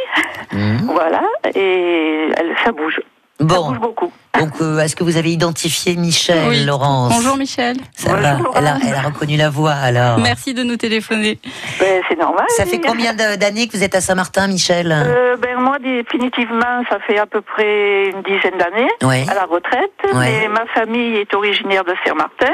Mhm. 0.53 0.91
Voilà, 0.93 1.23
et 1.55 2.29
elle, 2.37 2.55
ça 2.65 2.73
bouge. 2.73 3.01
Ça 3.39 3.45
Bon, 3.45 3.69
bouge 3.69 3.79
beaucoup. 3.81 4.13
donc 4.39 4.51
euh, 4.63 4.79
est-ce 4.79 4.97
que 4.97 5.05
vous 5.05 5.19
avez 5.19 5.31
identifié 5.31 5.95
Michel, 5.97 6.49
Oui. 6.49 6.65
Laurence 6.65 7.13
Bonjour 7.15 7.37
Michel. 7.37 7.77
Ça 7.95 8.09
Bonjour, 8.11 8.23
va, 8.23 8.59
elle 8.59 8.67
a, 8.67 8.71
Laurence. 8.73 8.83
elle 8.89 8.95
a 8.95 9.03
reconnu 9.03 9.37
la 9.37 9.51
voix 9.51 9.73
alors. 9.73 10.19
Merci 10.19 10.55
de 10.55 10.63
nous 10.63 10.77
téléphoner. 10.77 11.39
Ben, 11.79 12.01
c'est 12.09 12.19
normal. 12.19 12.47
Ça 12.57 12.65
fait 12.65 12.81
combien 12.81 13.13
d'années 13.15 13.69
que 13.69 13.77
vous 13.77 13.83
êtes 13.83 13.95
à 13.95 14.01
Saint-Martin, 14.01 14.47
Michel 14.49 14.91
Euh, 14.91 15.37
ben, 15.37 15.59
moi, 15.61 15.79
définitivement, 15.79 16.83
ça 16.89 16.99
fait 17.07 17.19
à 17.19 17.27
peu 17.27 17.43
près 17.43 18.09
une 18.11 18.23
dizaine 18.23 18.57
d'années 18.59 18.89
Ouais. 19.03 19.27
à 19.31 19.35
la 19.35 19.45
retraite. 19.45 19.93
Ouais. 20.15 20.41
Mais 20.43 20.49
ma 20.49 20.65
famille 20.75 21.17
est 21.17 21.35
originaire 21.35 21.85
de 21.85 21.95
Saint-Martin. 22.07 22.53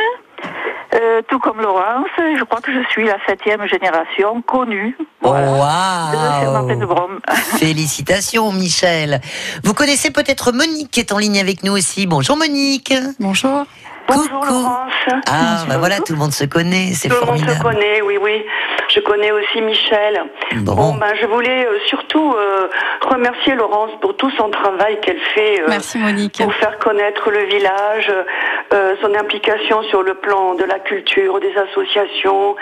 Euh, 0.95 1.23
tout 1.27 1.39
comme 1.39 1.61
Laurence, 1.61 2.07
je 2.19 2.45
crois 2.45 2.61
que 2.61 2.71
je 2.71 2.87
suis 2.91 3.07
la 3.07 3.17
septième 3.27 3.67
génération 3.67 4.43
connue 4.43 4.95
voilà, 5.23 5.47
de 5.49 6.75
de 6.75 6.85
Wow 6.85 6.95
Brome. 6.95 7.19
Félicitations, 7.59 8.53
Michel. 8.53 9.23
Vous 9.65 9.73
connaissez 9.73 10.11
peut-être 10.11 10.53
Monique 10.53 10.91
qui 10.91 11.01
est 11.01 11.13
en 11.13 11.19
ligne 11.19 11.41
avec 11.41 11.65
nous 11.65 11.73
aussi. 11.73 12.07
Bonjour, 12.07 12.37
Monique. 12.37 12.93
Bonjour. 13.19 13.65
Bonjour 14.07 14.41
Coucou. 14.41 14.53
Laurence. 14.53 14.93
Ah, 15.27 15.65
bah 15.69 15.79
voilà, 15.79 16.01
tout 16.01 16.13
le 16.13 16.19
monde 16.19 16.33
se 16.33 16.45
connaît, 16.45 16.93
c'est 16.93 17.09
Tout 17.09 17.15
le 17.15 17.27
monde 17.27 17.39
se 17.39 17.45
formidable. 17.45 17.63
connaît, 17.63 18.03
oui, 18.03 18.19
oui. 18.21 18.43
Je 18.95 19.01
connais 19.01 19.33
aussi 19.33 19.61
Michel. 19.63 20.23
Bon. 20.57 20.95
ben, 20.95 21.13
je 21.21 21.27
voulais 21.27 21.67
euh, 21.67 21.79
surtout 21.87 22.35
euh, 22.35 22.69
remercier 23.09 23.55
Laurence 23.55 23.91
pour 24.01 24.17
tout 24.17 24.31
son 24.37 24.51
travail 24.51 24.99
qu'elle 25.01 25.21
fait 25.35 25.63
euh, 25.63 25.67
Merci 25.69 25.99
Monique. 25.99 26.39
pour 26.43 26.53
faire 26.55 26.79
connaître 26.79 27.31
le 27.31 27.45
village, 27.47 28.13
euh, 28.73 28.95
son 29.01 29.15
implication 29.15 29.83
sur 29.85 30.03
le 30.03 30.15
plan 30.15 30.55
de 30.55 30.65
la 30.65 30.79
culture, 30.79 31.41
des 31.41 31.53
associations. 31.57 32.55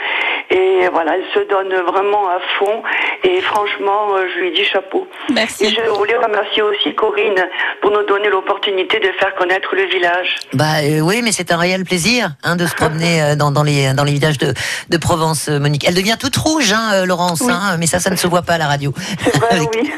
Et 0.50 0.88
voilà, 0.92 1.16
elle 1.16 1.24
se 1.34 1.48
donne 1.48 1.72
vraiment 1.86 2.28
à 2.28 2.38
fond. 2.58 2.82
Et 3.24 3.40
franchement, 3.40 4.14
euh, 4.14 4.26
je 4.34 4.40
lui 4.40 4.52
dis 4.52 4.64
chapeau. 4.64 5.06
Et 5.30 5.32
Merci. 5.32 5.74
je 5.74 5.88
voulais 5.90 6.16
remercier 6.16 6.62
aussi 6.62 6.94
Corinne 6.94 7.44
pour 7.82 7.90
nous 7.90 8.04
donner 8.04 8.28
l'opportunité 8.28 8.98
de 9.00 9.10
faire 9.18 9.34
connaître 9.34 9.74
le 9.74 9.84
village. 9.86 10.36
Bah 10.54 10.64
euh, 10.82 11.00
oui, 11.00 11.22
mais 11.22 11.32
c'est 11.32 11.50
un 11.52 11.56
réel 11.56 11.84
plaisir 11.84 12.30
hein, 12.44 12.56
de 12.56 12.66
se 12.66 12.74
promener 12.74 13.22
euh, 13.22 13.36
dans, 13.36 13.50
dans 13.50 13.62
les 13.62 13.92
dans 13.94 14.04
les 14.04 14.12
villages 14.12 14.38
de, 14.38 14.52
de 14.88 14.96
Provence, 14.96 15.48
Monique. 15.48 15.84
Elle 15.88 15.94
devient 15.94 16.16
toute 16.20 16.36
rouge, 16.36 16.72
hein, 16.72 16.90
euh, 16.94 17.06
Laurence, 17.06 17.40
Oui. 17.40 17.50
hein, 17.52 17.76
mais 17.78 17.86
ça, 17.86 17.98
ça 17.98 18.10
ne 18.10 18.16
se 18.16 18.26
voit 18.26 18.42
pas 18.42 18.54
à 18.54 18.58
la 18.58 18.66
radio. 18.68 18.92
C'est 19.24 19.36
vrai, 19.38 19.48
Avec 19.50 19.68
oui. 19.74 19.90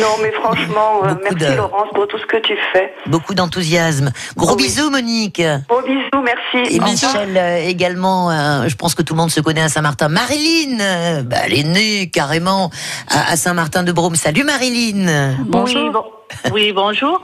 non, 0.00 0.08
mais 0.22 0.32
franchement, 0.32 1.00
euh, 1.04 1.14
merci 1.22 1.36
de- 1.52 1.56
Laurence 1.56 1.88
pour 1.94 2.06
tout 2.08 2.18
ce 2.18 2.26
que 2.26 2.36
tu 2.38 2.54
fais. 2.72 2.92
Beaucoup 3.06 3.34
d'enthousiasme. 3.34 4.10
Gros 4.36 4.56
bisous, 4.56 4.90
Monique. 4.90 5.40
Gros 5.68 5.82
bisous, 5.82 6.22
merci. 6.22 6.74
Et 6.74 6.80
Au. 6.80 6.84
Michel 6.84 7.36
euh, 7.36 7.56
également, 7.66 8.30
euh, 8.30 8.68
je 8.68 8.74
pense 8.76 8.94
que 8.94 9.02
tout 9.02 9.14
le 9.14 9.18
monde 9.20 9.30
se 9.30 9.40
connaît 9.40 9.62
à 9.62 9.68
Saint-Martin. 9.68 10.08
Marilyn, 10.08 10.80
euh, 10.80 11.22
bah, 11.22 11.36
elle 11.44 11.54
est 11.58 11.62
née 11.64 12.10
carrément 12.10 12.70
à, 13.08 13.32
à 13.32 13.36
Saint-Martin-de-Brome. 13.36 14.16
Salut 14.16 14.44
Marilyn. 14.44 15.36
Bonjour. 15.46 15.80
Oui, 15.82 15.90
bon- 15.90 16.04
oui, 16.52 16.72
bonjour. 16.72 17.22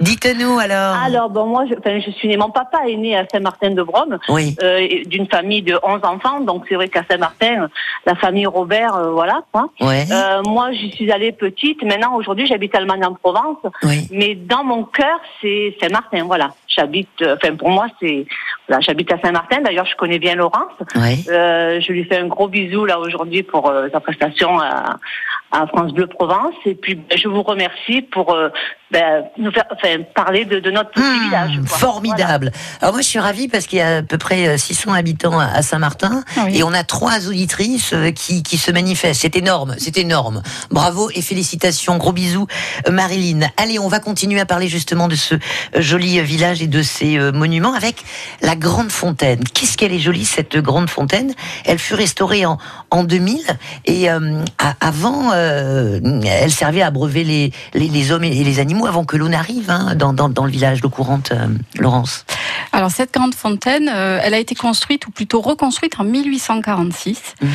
Dites-nous 0.00 0.58
alors. 0.58 0.96
Alors, 1.02 1.30
bon, 1.30 1.46
moi, 1.46 1.64
je, 1.68 1.74
enfin, 1.78 1.98
je 2.04 2.10
suis 2.10 2.28
née, 2.28 2.36
mon 2.36 2.50
papa 2.50 2.78
est 2.88 2.96
né 2.96 3.16
à 3.16 3.24
Saint-Martin-de-Brome, 3.32 4.18
Oui. 4.28 4.54
euh, 4.62 4.86
d'une 5.06 5.26
famille 5.26 5.62
de 5.62 5.78
11 5.82 6.00
enfants, 6.04 6.40
donc 6.40 6.64
c'est 6.68 6.74
vrai 6.74 6.88
qu'à 6.88 7.02
Saint-Martin, 7.10 7.68
la 8.04 8.14
famille 8.14 8.46
Robert, 8.46 8.94
euh, 8.94 9.10
voilà, 9.10 9.42
quoi. 9.52 9.68
Ouais. 9.80 10.04
Euh, 10.10 10.42
moi, 10.44 10.72
j'y 10.72 10.90
suis 10.92 11.10
allée 11.10 11.32
petite. 11.32 11.82
Maintenant, 11.82 12.14
aujourd'hui, 12.16 12.46
j'habite 12.46 12.74
Allemagne 12.74 13.04
en 13.04 13.14
Provence, 13.14 13.58
Oui. 13.82 14.06
mais 14.10 14.34
dans 14.34 14.64
mon 14.64 14.84
cœur, 14.84 15.18
c'est 15.40 15.76
Saint-Martin, 15.80 16.24
voilà. 16.24 16.54
J'habite, 16.68 17.08
enfin, 17.22 17.54
pour 17.56 17.70
moi, 17.70 17.86
c'est, 18.00 18.26
voilà, 18.68 18.80
j'habite 18.80 19.10
à 19.12 19.18
Saint-Martin. 19.20 19.62
D'ailleurs, 19.62 19.86
je 19.86 19.96
connais 19.96 20.18
bien 20.18 20.34
Laurence. 20.34 20.72
Oui. 20.94 21.24
Je 21.26 21.92
lui 21.92 22.04
fais 22.04 22.18
un 22.18 22.26
gros 22.26 22.48
bisou 22.48 22.84
là 22.84 22.98
aujourd'hui 22.98 23.42
pour 23.42 23.72
sa 23.90 24.00
prestation 24.00 24.60
à, 24.60 24.98
à 25.52 25.66
France 25.66 25.92
Bleu 25.92 26.06
Provence. 26.06 26.54
Et 26.64 26.74
puis 26.74 26.94
ben, 26.94 27.16
je 27.16 27.28
vous 27.28 27.42
remercie 27.42 28.02
pour 28.02 28.34
euh, 28.34 28.48
ben, 28.92 29.24
nous 29.38 29.50
faire 29.50 29.64
enfin, 29.72 29.96
parler 30.14 30.44
de, 30.44 30.60
de 30.60 30.70
notre 30.70 30.90
petit 30.90 31.02
Mmh, 31.02 31.24
village. 31.24 31.60
quoi. 31.68 31.78
formidable. 31.78 32.52
Alors 32.80 32.92
moi 32.94 33.02
je 33.02 33.06
suis 33.08 33.18
ravie 33.18 33.48
parce 33.48 33.66
qu'il 33.66 33.78
y 33.78 33.82
a 33.82 33.96
à 33.98 34.02
peu 34.02 34.16
près 34.18 34.46
euh, 34.48 34.56
600 34.58 34.92
habitants 34.92 35.38
à- 35.40 35.62
Saint-Martin 35.62 36.22
Oui. 36.44 36.58
et 36.58 36.62
on 36.62 36.72
a 36.72 36.84
trois 36.84 37.26
auditrices 37.28 37.92
euh, 37.92 38.10
qui, 38.12 38.42
qui 38.44 38.58
se 38.58 38.70
manifestent. 38.70 39.22
C'est 39.22 39.36
énorme, 39.36 39.74
c'est 39.78 39.98
énorme. 39.98 40.42
Bravo 40.70 41.10
et 41.14 41.22
félicitations. 41.22 41.96
Gros 41.96 42.12
bisous 42.12 42.46
euh, 42.88 42.92
Marilyn. 42.92 43.40
Allez, 43.56 43.78
on 43.78 43.88
va 43.88 43.98
continuer 43.98 44.38
à 44.40 44.46
parler 44.46 44.68
justement 44.68 45.08
de 45.08 45.16
ce 45.16 45.34
euh, 45.34 45.38
joli 45.78 46.18
euh, 46.20 46.22
village 46.22 46.62
et 46.62 46.66
de 46.68 46.82
ses 46.82 47.18
euh, 47.18 47.32
monuments 47.32 47.74
avec 47.74 47.96
la 48.42 48.54
grande 48.56 48.90
fontaine. 48.90 49.42
Qu'est-ce 49.52 49.76
qu'elle 49.76 49.92
est 49.92 49.98
jolie 49.98 50.24
cette 50.24 50.56
grande 50.58 50.88
fontaine? 50.90 51.32
Elle 51.64 51.78
fut 51.78 51.94
restaurée 51.94 52.46
en, 52.46 52.58
en 52.90 53.02
2000 53.04 53.40
et 53.86 54.10
euh, 54.10 54.42
avant 54.80 55.30
euh, 55.34 55.98
elle 56.24 56.52
servait 56.52 56.82
à 56.82 56.86
abreuver 56.86 57.24
les, 57.24 57.52
les, 57.74 57.88
les 57.88 58.12
hommes 58.12 58.24
et 58.24 58.30
les 58.44 58.60
animaux 58.60 58.75
avant 58.84 59.04
que 59.04 59.16
l'eau 59.16 59.28
n'arrive 59.28 59.70
hein, 59.70 59.94
dans, 59.94 60.12
dans, 60.12 60.28
dans 60.28 60.44
le 60.44 60.50
village 60.50 60.80
d'eau 60.80 60.90
courante, 60.90 61.32
euh, 61.32 61.46
Laurence. 61.78 62.24
Alors 62.72 62.90
cette 62.90 63.14
grande 63.14 63.34
fontaine, 63.34 63.90
euh, 63.92 64.20
elle 64.22 64.34
a 64.34 64.38
été 64.38 64.54
construite 64.54 65.06
ou 65.06 65.10
plutôt 65.10 65.40
reconstruite 65.40 65.94
en 65.98 66.04
1846. 66.04 67.34
Mhm. 67.40 67.50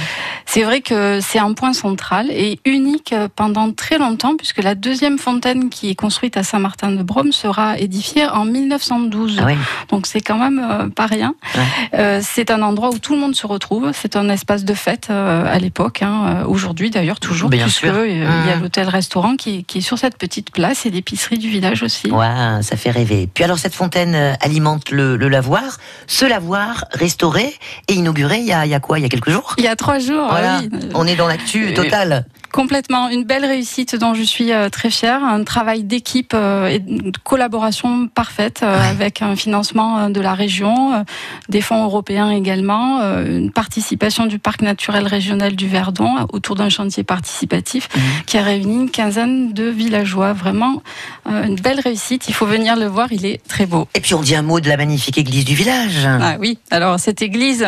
C'est 0.54 0.64
vrai 0.64 0.82
que 0.82 1.20
c'est 1.22 1.40
un 1.40 1.54
point 1.54 1.72
central 1.72 2.28
et 2.30 2.60
unique 2.66 3.14
euh, 3.14 3.30
pendant 3.34 3.72
très 3.72 3.98
longtemps 3.98 4.36
puisque 4.36 4.62
la 4.62 4.76
deuxième 4.76 5.18
fontaine 5.18 5.70
qui 5.70 5.90
est 5.90 5.96
construite 5.96 6.36
à 6.36 6.44
Saint-Martin-de-Brome 6.44 7.32
sera 7.32 7.80
édifiée 7.80 8.28
en 8.28 8.44
1912. 8.44 9.38
Ah 9.40 9.46
oui. 9.46 9.54
Donc 9.88 10.08
c'est 10.08 10.20
quand 10.20 10.38
même 10.38 10.60
euh, 10.60 10.90
pas 10.90 11.06
rien. 11.06 11.36
Ouais. 11.56 11.62
Euh, 12.00 12.20
c'est 12.22 12.52
un 12.52 12.62
endroit 12.64 12.90
où 12.90 13.00
tout 13.00 13.14
le 13.14 13.22
monde 13.22 13.34
se 13.34 13.48
retrouve. 13.48 13.92
C'est 13.94 14.18
un 14.18 14.28
espace 14.28 14.66
de 14.66 14.74
fête 14.74 15.08
euh, 15.10 15.46
à 15.50 15.58
l'époque. 15.58 16.02
Hein, 16.02 16.44
Aujourd'hui 16.46 16.90
d'ailleurs 16.90 17.22
toujours, 17.22 17.50
Bien 17.50 17.64
puisque 17.64 17.86
sûr. 17.86 18.06
il 18.06 18.18
y 18.20 18.24
a 18.26 18.56
Mhm. 18.58 18.62
l'hôtel-restaurant 18.64 19.38
qui, 19.38 19.60
est- 19.60 19.64
qui 19.64 19.78
est 19.78 19.82
sur 19.82 19.98
cette 19.98 20.18
petite 20.18 20.52
place 20.52 20.86
et 20.86 20.90
l'épicerie 20.90 21.38
du 21.38 21.48
village 21.50 21.82
aussi. 21.82 22.12
Ouais, 22.12 22.28
ça 22.62 22.76
fait 22.76 22.92
rêver. 22.92 23.30
Puis 23.34 23.46
alors 23.46 23.58
cette 23.58 23.74
fontaine 23.74 24.36
alimente 24.42 24.92
le, 24.92 25.16
le 25.16 25.30
lavoir. 25.30 25.78
Ce 26.08 26.26
lavoir 26.26 26.84
restauré 26.92 27.56
et 27.88 27.94
inauguré 27.94 28.40
il 28.40 28.48
y 28.48 28.52
a, 28.52 28.66
il 28.66 28.70
y 28.70 28.74
a 28.76 28.82
quoi? 28.82 29.00
Il 29.00 29.04
y 29.04 29.06
a 29.06 29.10
quelques 29.10 29.30
jours? 29.30 29.56
Il 29.58 29.64
y 29.64 29.68
a 29.70 29.78
trois 29.78 30.00
jours, 30.00 30.28
Voilà, 30.42 30.62
oui. 30.62 30.90
on 30.96 31.08
est 31.08 31.16
dans 31.16 31.28
l'actu 31.28 31.74
totale. 31.74 32.26
Complètement, 32.52 33.08
une 33.08 33.24
belle 33.24 33.46
réussite 33.46 33.96
dont 33.96 34.14
je 34.14 34.24
suis 34.24 34.52
euh, 34.52 34.68
très 34.68 34.90
fière, 34.90 35.24
un 35.24 35.42
travail 35.46 35.84
d'équipe 35.84 36.34
euh, 36.34 36.68
et 36.68 36.80
de 36.80 37.18
collaboration 37.24 38.08
parfaite 38.10 38.60
euh, 38.62 38.78
Ouais. 38.78 38.88
avec 38.88 39.22
un 39.22 39.38
financement 39.38 40.10
de 40.10 40.20
la 40.20 40.34
région, 40.34 41.06
des 41.48 41.62
fonds 41.62 41.84
européens 41.86 42.30
également, 42.32 43.00
une 43.24 43.52
participation 43.52 44.26
du 44.26 44.38
parc 44.40 44.62
naturel 44.64 45.08
régional 45.08 45.56
du 45.56 45.68
Verdon 45.68 46.26
autour 46.34 46.56
d'un 46.56 46.68
chantier 46.70 47.04
participatif 47.04 47.88
Mhm. 47.96 48.02
qui 48.26 48.38
a 48.38 48.42
réuni 48.44 48.76
une 48.76 48.90
quinzaine 48.92 49.54
de 49.54 49.64
villageois. 49.70 50.34
Vraiment 50.34 50.82
une 51.30 51.56
belle 51.56 51.80
réussite, 51.80 52.28
il 52.28 52.34
faut 52.34 52.46
venir 52.46 52.76
le 52.76 52.86
voir, 52.86 53.12
il 53.14 53.26
est 53.26 53.42
très 53.48 53.66
beau. 53.66 53.88
Et 53.96 54.02
puis 54.02 54.14
on 54.14 54.22
dit 54.22 54.36
un 54.36 54.42
mot 54.42 54.60
de 54.60 54.68
la 54.68 54.78
magnifique 54.78 55.18
église 55.18 55.46
du 55.46 55.56
village. 55.56 56.06
Ah 56.06 56.36
oui, 56.40 56.58
alors 56.70 57.00
cette 57.00 57.22
église 57.22 57.66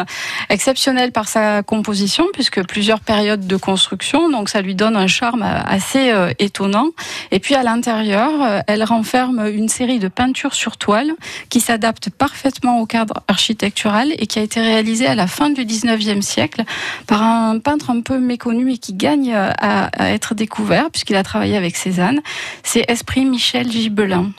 exceptionnelle 0.50 1.12
par 1.12 1.28
sa 1.28 1.64
composition, 1.64 2.26
puisque 2.34 2.63
plusieurs 2.68 3.00
périodes 3.00 3.48
de 3.48 3.58
construction, 3.58 4.30
donc 4.30 4.50
ça 4.50 4.62
lui 4.62 4.76
donne 4.76 4.96
un 4.96 5.08
charme 5.08 5.44
assez 5.44 6.12
euh, 6.12 6.32
étonnant. 6.40 6.90
Et 7.32 7.40
puis 7.40 7.56
à 7.56 7.64
l'intérieur, 7.64 8.32
euh, 8.42 8.60
elle 8.68 8.84
renferme 8.84 9.48
une 9.48 9.70
série 9.70 10.00
de 10.00 10.08
peintures 10.08 10.54
sur 10.54 10.78
toile 10.78 11.14
qui 11.50 11.60
s'adaptent 11.60 12.10
parfaitement 12.10 12.80
au 12.80 12.86
cadre 12.86 13.24
architectural 13.28 14.14
et 14.18 14.28
qui 14.28 14.40
a 14.40 14.42
été 14.42 14.62
réalisée 14.62 15.08
à 15.08 15.16
la 15.16 15.28
fin 15.28 15.50
du 15.50 15.66
19e 15.66 16.22
siècle 16.22 16.64
par 17.08 17.22
un 17.22 17.60
peintre 17.60 17.90
un 17.90 18.02
peu 18.02 18.20
méconnu 18.20 18.74
et 18.74 18.78
qui 18.78 18.94
gagne 18.94 19.34
euh, 19.34 19.52
à, 19.58 19.90
être 20.12 20.36
découvert, 20.36 20.90
puisqu'il 20.92 21.16
a 21.16 21.24
travaillé 21.24 21.58
avec 21.58 21.76
Cézanne. 21.76 22.22
C'est 22.64 22.86
Esprit 22.90 23.26
Michel 23.26 23.72
Gibelin. 23.72 24.32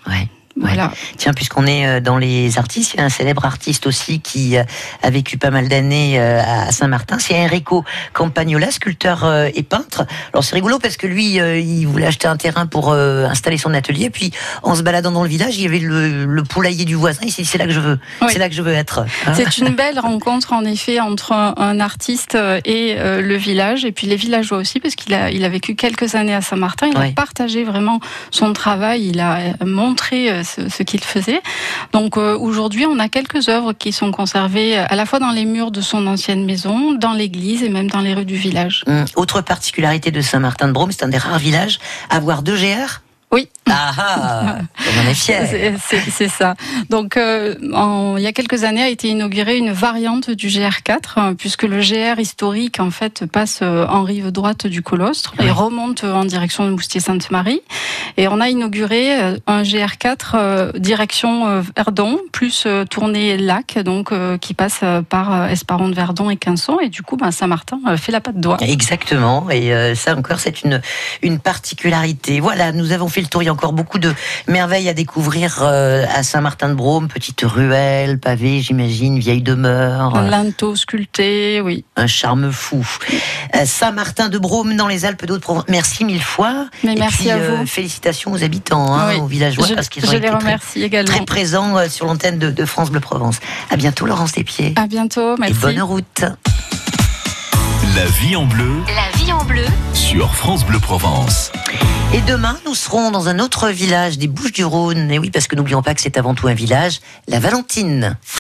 Voilà. 0.57 0.93
Tiens, 1.17 1.33
puisqu'on 1.33 1.67
est 1.67 1.87
euh, 1.87 2.01
dans 2.01 2.17
les 2.17 2.59
artistes, 2.59 2.95
il 2.95 2.99
y 2.99 3.01
a 3.01 3.05
un 3.05 3.09
célèbre 3.09 3.45
artiste 3.45 3.89
aussi 3.89 4.21
qui 4.21 4.57
euh, 4.57 4.63
a 5.03 5.11
vécu 5.11 5.37
pas 5.37 5.51
mal 5.51 5.69
d'années 5.69 6.21
euh, 6.21 6.41
à 6.41 6.71
Saint-Martin. 6.71 7.19
C'est 7.19 7.37
Enrico 7.37 7.85
Campagnola, 8.13 8.71
sculpteur 8.71 9.25
et 9.55 9.63
peintre. 9.63 10.07
Alors 10.33 10.45
c'est 10.45 10.55
rigolo 10.55 10.79
parce 10.79 10.97
que 10.97 11.07
lui, 11.07 11.37
il 11.37 11.87
voulait 11.87 12.07
acheter 12.07 12.29
un 12.29 12.37
terrain 12.37 12.67
pour 12.67 12.93
installer 12.93 13.59
son 13.59 13.75
atelier. 13.75 14.11
Puis 14.11 14.33
en 14.63 14.75
se 14.75 14.83
baladant 14.83 15.11
dans 15.11 15.23
le 15.23 15.29
village, 15.29 15.57
il 15.57 15.63
y 15.63 15.67
avait 15.67 15.79
le, 15.79 16.25
le 16.25 16.43
poulailler 16.45 16.85
du 16.85 16.95
voisin. 16.95 17.23
Il 17.25 17.33
s'est 17.33 17.43
dit 17.43 17.49
c'est 17.49 17.59
là 17.59 17.67
que 17.67 17.73
je 17.73 17.81
veux, 17.81 17.99
Oui. 18.23 18.29
c'est 18.31 18.39
là 18.39 18.49
que 18.49 18.55
je 18.55 18.63
veux 18.63 18.73
être. 18.73 19.05
Hein 19.27 19.35
C'est 19.35 19.59
une 19.59 19.69
belle 19.75 19.99
rencontre 19.99 20.53
en 20.53 20.65
effet 20.65 21.01
entre 21.01 21.33
un, 21.33 21.81
artiste 21.81 22.37
et 22.65 22.97
le 22.97 23.37
village 23.37 23.85
et 23.85 23.93
puis 23.93 24.07
les 24.07 24.17
villageois 24.17 24.59
aussi 24.59 24.81
parce 24.81 24.95
qu'il 24.95 25.15
a, 25.15 25.31
il 25.31 25.45
a 25.45 25.49
vécu 25.49 25.75
quelques 25.75 26.15
années 26.15 26.35
à 26.35 26.41
Saint-Martin. 26.41 26.89
Il 26.93 26.97
a 26.97 27.13
partagé 27.13 27.65
vraiment 27.65 28.01
son 28.31 28.53
travail, 28.53 29.09
il 29.09 29.21
a 29.21 29.39
montré 29.65 30.44
ce, 30.45 30.69
ce 30.69 30.83
qu'il 30.83 31.03
faisait. 31.03 31.41
Donc 31.93 32.17
euh, 32.17 32.37
aujourd'hui, 32.39 32.87
on 32.87 32.99
a 32.99 33.09
quelques 33.09 33.49
œuvres 33.49 33.73
qui 33.73 33.93
sont 33.93 34.11
conservées 34.11 34.79
euh, 34.79 34.85
à 34.89 34.95
la 34.97 35.07
fois 35.07 35.19
dans 35.19 35.31
les 35.31 35.45
murs 35.45 35.71
de 35.71 35.81
son 35.81 36.07
ancienne 36.07 36.45
maison, 36.45 36.93
dans 36.93 37.13
l'église 37.13 37.63
et 37.63 37.69
même 37.69 37.91
dans 37.91 38.01
les 38.01 38.15
rues 38.15 38.25
du 38.25 38.37
village. 38.37 38.85
Hum, 38.87 39.05
Autre 39.17 39.41
particularité 39.41 40.11
de 40.11 40.21
Saint-Martin-de-Brome, 40.21 40.93
c'est 40.93 41.05
un 41.05 41.09
des 41.09 41.19
rares 41.19 41.39
villages 41.39 41.79
à 42.11 42.17
avoir 42.17 42.43
deux 42.43 42.57
GR. 42.57 43.01
Oui, 43.33 43.49
Ah 43.71 43.91
ah, 43.99 44.57
on 44.79 45.07
en 45.07 45.11
est 45.11 45.15
fiers. 45.15 45.77
C'est- 46.11 46.29
ça. 46.29 46.55
Donc, 46.91 47.17
euh, 47.17 47.55
en- 47.75 48.17
il 48.17 48.23
y 48.23 48.27
a 48.27 48.33
quelques 48.33 48.65
années 48.65 48.83
a 48.83 48.89
été 48.89 49.09
inaugurée 49.09 49.57
une 49.57 49.73
variante 49.73 50.31
du 50.31 50.49
GR4, 50.49 51.19
euh, 51.19 51.35
puisque 51.35 51.63
le 51.63 51.81
GR 51.81 52.19
historique 52.19 52.81
en 52.81 52.91
fait 52.91 53.25
passe 53.27 53.61
euh, 53.63 53.87
en 53.87 54.03
rive 54.03 54.31
droite 54.31 54.67
du 54.67 54.83
Colostre 54.83 55.35
et 55.43 55.51
remonte 55.51 56.05
euh, 56.05 56.13
en 56.13 56.25
direction 56.25 56.65
de 56.67 56.71
Moustier-Sainte-Marie. 56.71 57.61
Et 58.17 58.29
on 58.29 58.41
a 58.41 58.49
inauguré 58.49 59.13
un 59.47 59.63
GR4 59.63 60.33
euh, 60.35 60.73
direction 60.73 61.63
Verdon, 61.77 62.19
plus 62.33 62.67
tournée 62.91 63.37
lac, 63.37 63.79
donc 63.79 64.13
euh, 64.13 64.39
qui 64.39 64.55
passe 64.55 64.81
par 65.09 65.47
Esparon 65.51 65.89
de 65.89 65.95
Verdon 65.95 66.31
et 66.31 66.37
Quinson. 66.37 66.79
Et 66.83 66.89
du 66.89 67.03
coup, 67.03 67.17
ben, 67.17 67.31
Saint-Martin 67.31 67.79
fait 67.97 68.13
la 68.13 68.21
patte 68.21 68.39
d'oie. 68.41 68.57
Exactement, 68.61 69.49
et 69.51 69.73
euh, 69.75 69.95
ça 69.95 70.17
encore 70.17 70.39
c'est 70.41 70.63
une 70.65 70.81
une 71.23 71.39
particularité. 71.39 72.41
Voilà, 72.41 72.73
nous 72.73 72.93
avons 72.93 73.09
fait 73.09 73.21
le 73.21 73.27
tour. 73.27 73.43
Encore 73.55 73.73
beaucoup 73.73 74.01
de 74.01 74.13
merveilles 74.49 74.89
à 74.89 74.95
découvrir 74.95 75.59
euh, 75.63 76.05
à 76.13 76.25
Saint-Martin-de-Brome, 76.25 77.07
petite 77.07 77.43
ruelle, 77.45 78.19
pavée, 78.19 78.61
j'imagine, 78.61 79.21
vieille 79.21 79.43
demeure, 79.43 80.17
Un 80.17 80.27
euh, 80.27 80.31
linteau 80.31 80.75
sculpté, 80.75 81.61
oui. 81.61 81.85
un 81.95 82.09
charme 82.09 82.51
fou. 82.51 82.85
Euh, 83.55 83.65
Saint-Martin-de-Brome 83.65 84.75
dans 84.75 84.89
les 84.89 85.05
Alpes 85.05 85.25
d'Haute-Provence. 85.25 85.67
Merci 85.69 86.05
mille 86.05 86.21
fois. 86.21 86.67
Mais 86.83 86.95
Et 86.95 86.99
merci 86.99 87.19
puis, 87.19 87.31
à 87.31 87.39
vous. 87.39 87.65
félicitations 87.65 88.33
aux 88.33 88.43
habitants, 88.43 88.93
hein, 88.93 89.11
Oui. 89.11 89.21
aux 89.21 89.27
villageois, 89.27 89.69
Je, 89.69 89.75
parce 89.75 89.89
qu'ils 89.89 90.05
ont 90.05 90.13
été 90.13 90.29
très, 91.05 91.25
présents 91.25 91.89
sur 91.89 92.07
l'antenne 92.07 92.41
de, 92.41 92.51
de 92.51 92.65
France 92.65 92.91
Bleu 92.91 92.99
Provence. 92.99 93.39
À 93.71 93.77
bientôt, 93.77 94.05
Laurence 94.07 94.33
Despieds. 94.33 94.75
À 94.75 94.89
bientôt, 94.89 95.37
merci. 95.39 95.55
Et 95.55 95.59
bonne 95.61 95.81
route. 95.83 96.25
La 97.95 98.07
vie 98.07 98.35
en 98.35 98.47
bleu 98.47 98.83
La 98.89 99.19
vie 99.19 99.33
en 99.33 99.45
bleu. 99.45 99.65
sur 99.93 100.35
France 100.35 100.65
Bleu 100.65 100.79
Provence. 100.79 101.53
Et 102.13 102.21
demain, 102.23 102.59
nous 102.67 102.75
serons 102.75 103.11
dans 103.11 103.29
un 103.29 103.39
autre 103.39 103.69
village 103.69 104.19
des 104.19 104.27
Bouches-du-Rhône. 104.27 105.11
Et 105.11 105.19
oui, 105.19 105.31
parce 105.31 105.47
que 105.47 105.57
n'oublions 105.57 105.83
pas 105.83 105.95
que 105.95 106.01
c'est 106.01 106.17
avant 106.17 106.35
tout 106.35 106.49
un 106.49 106.55
village, 106.55 107.01
la 107.29 107.41
Valentine. 107.41 108.17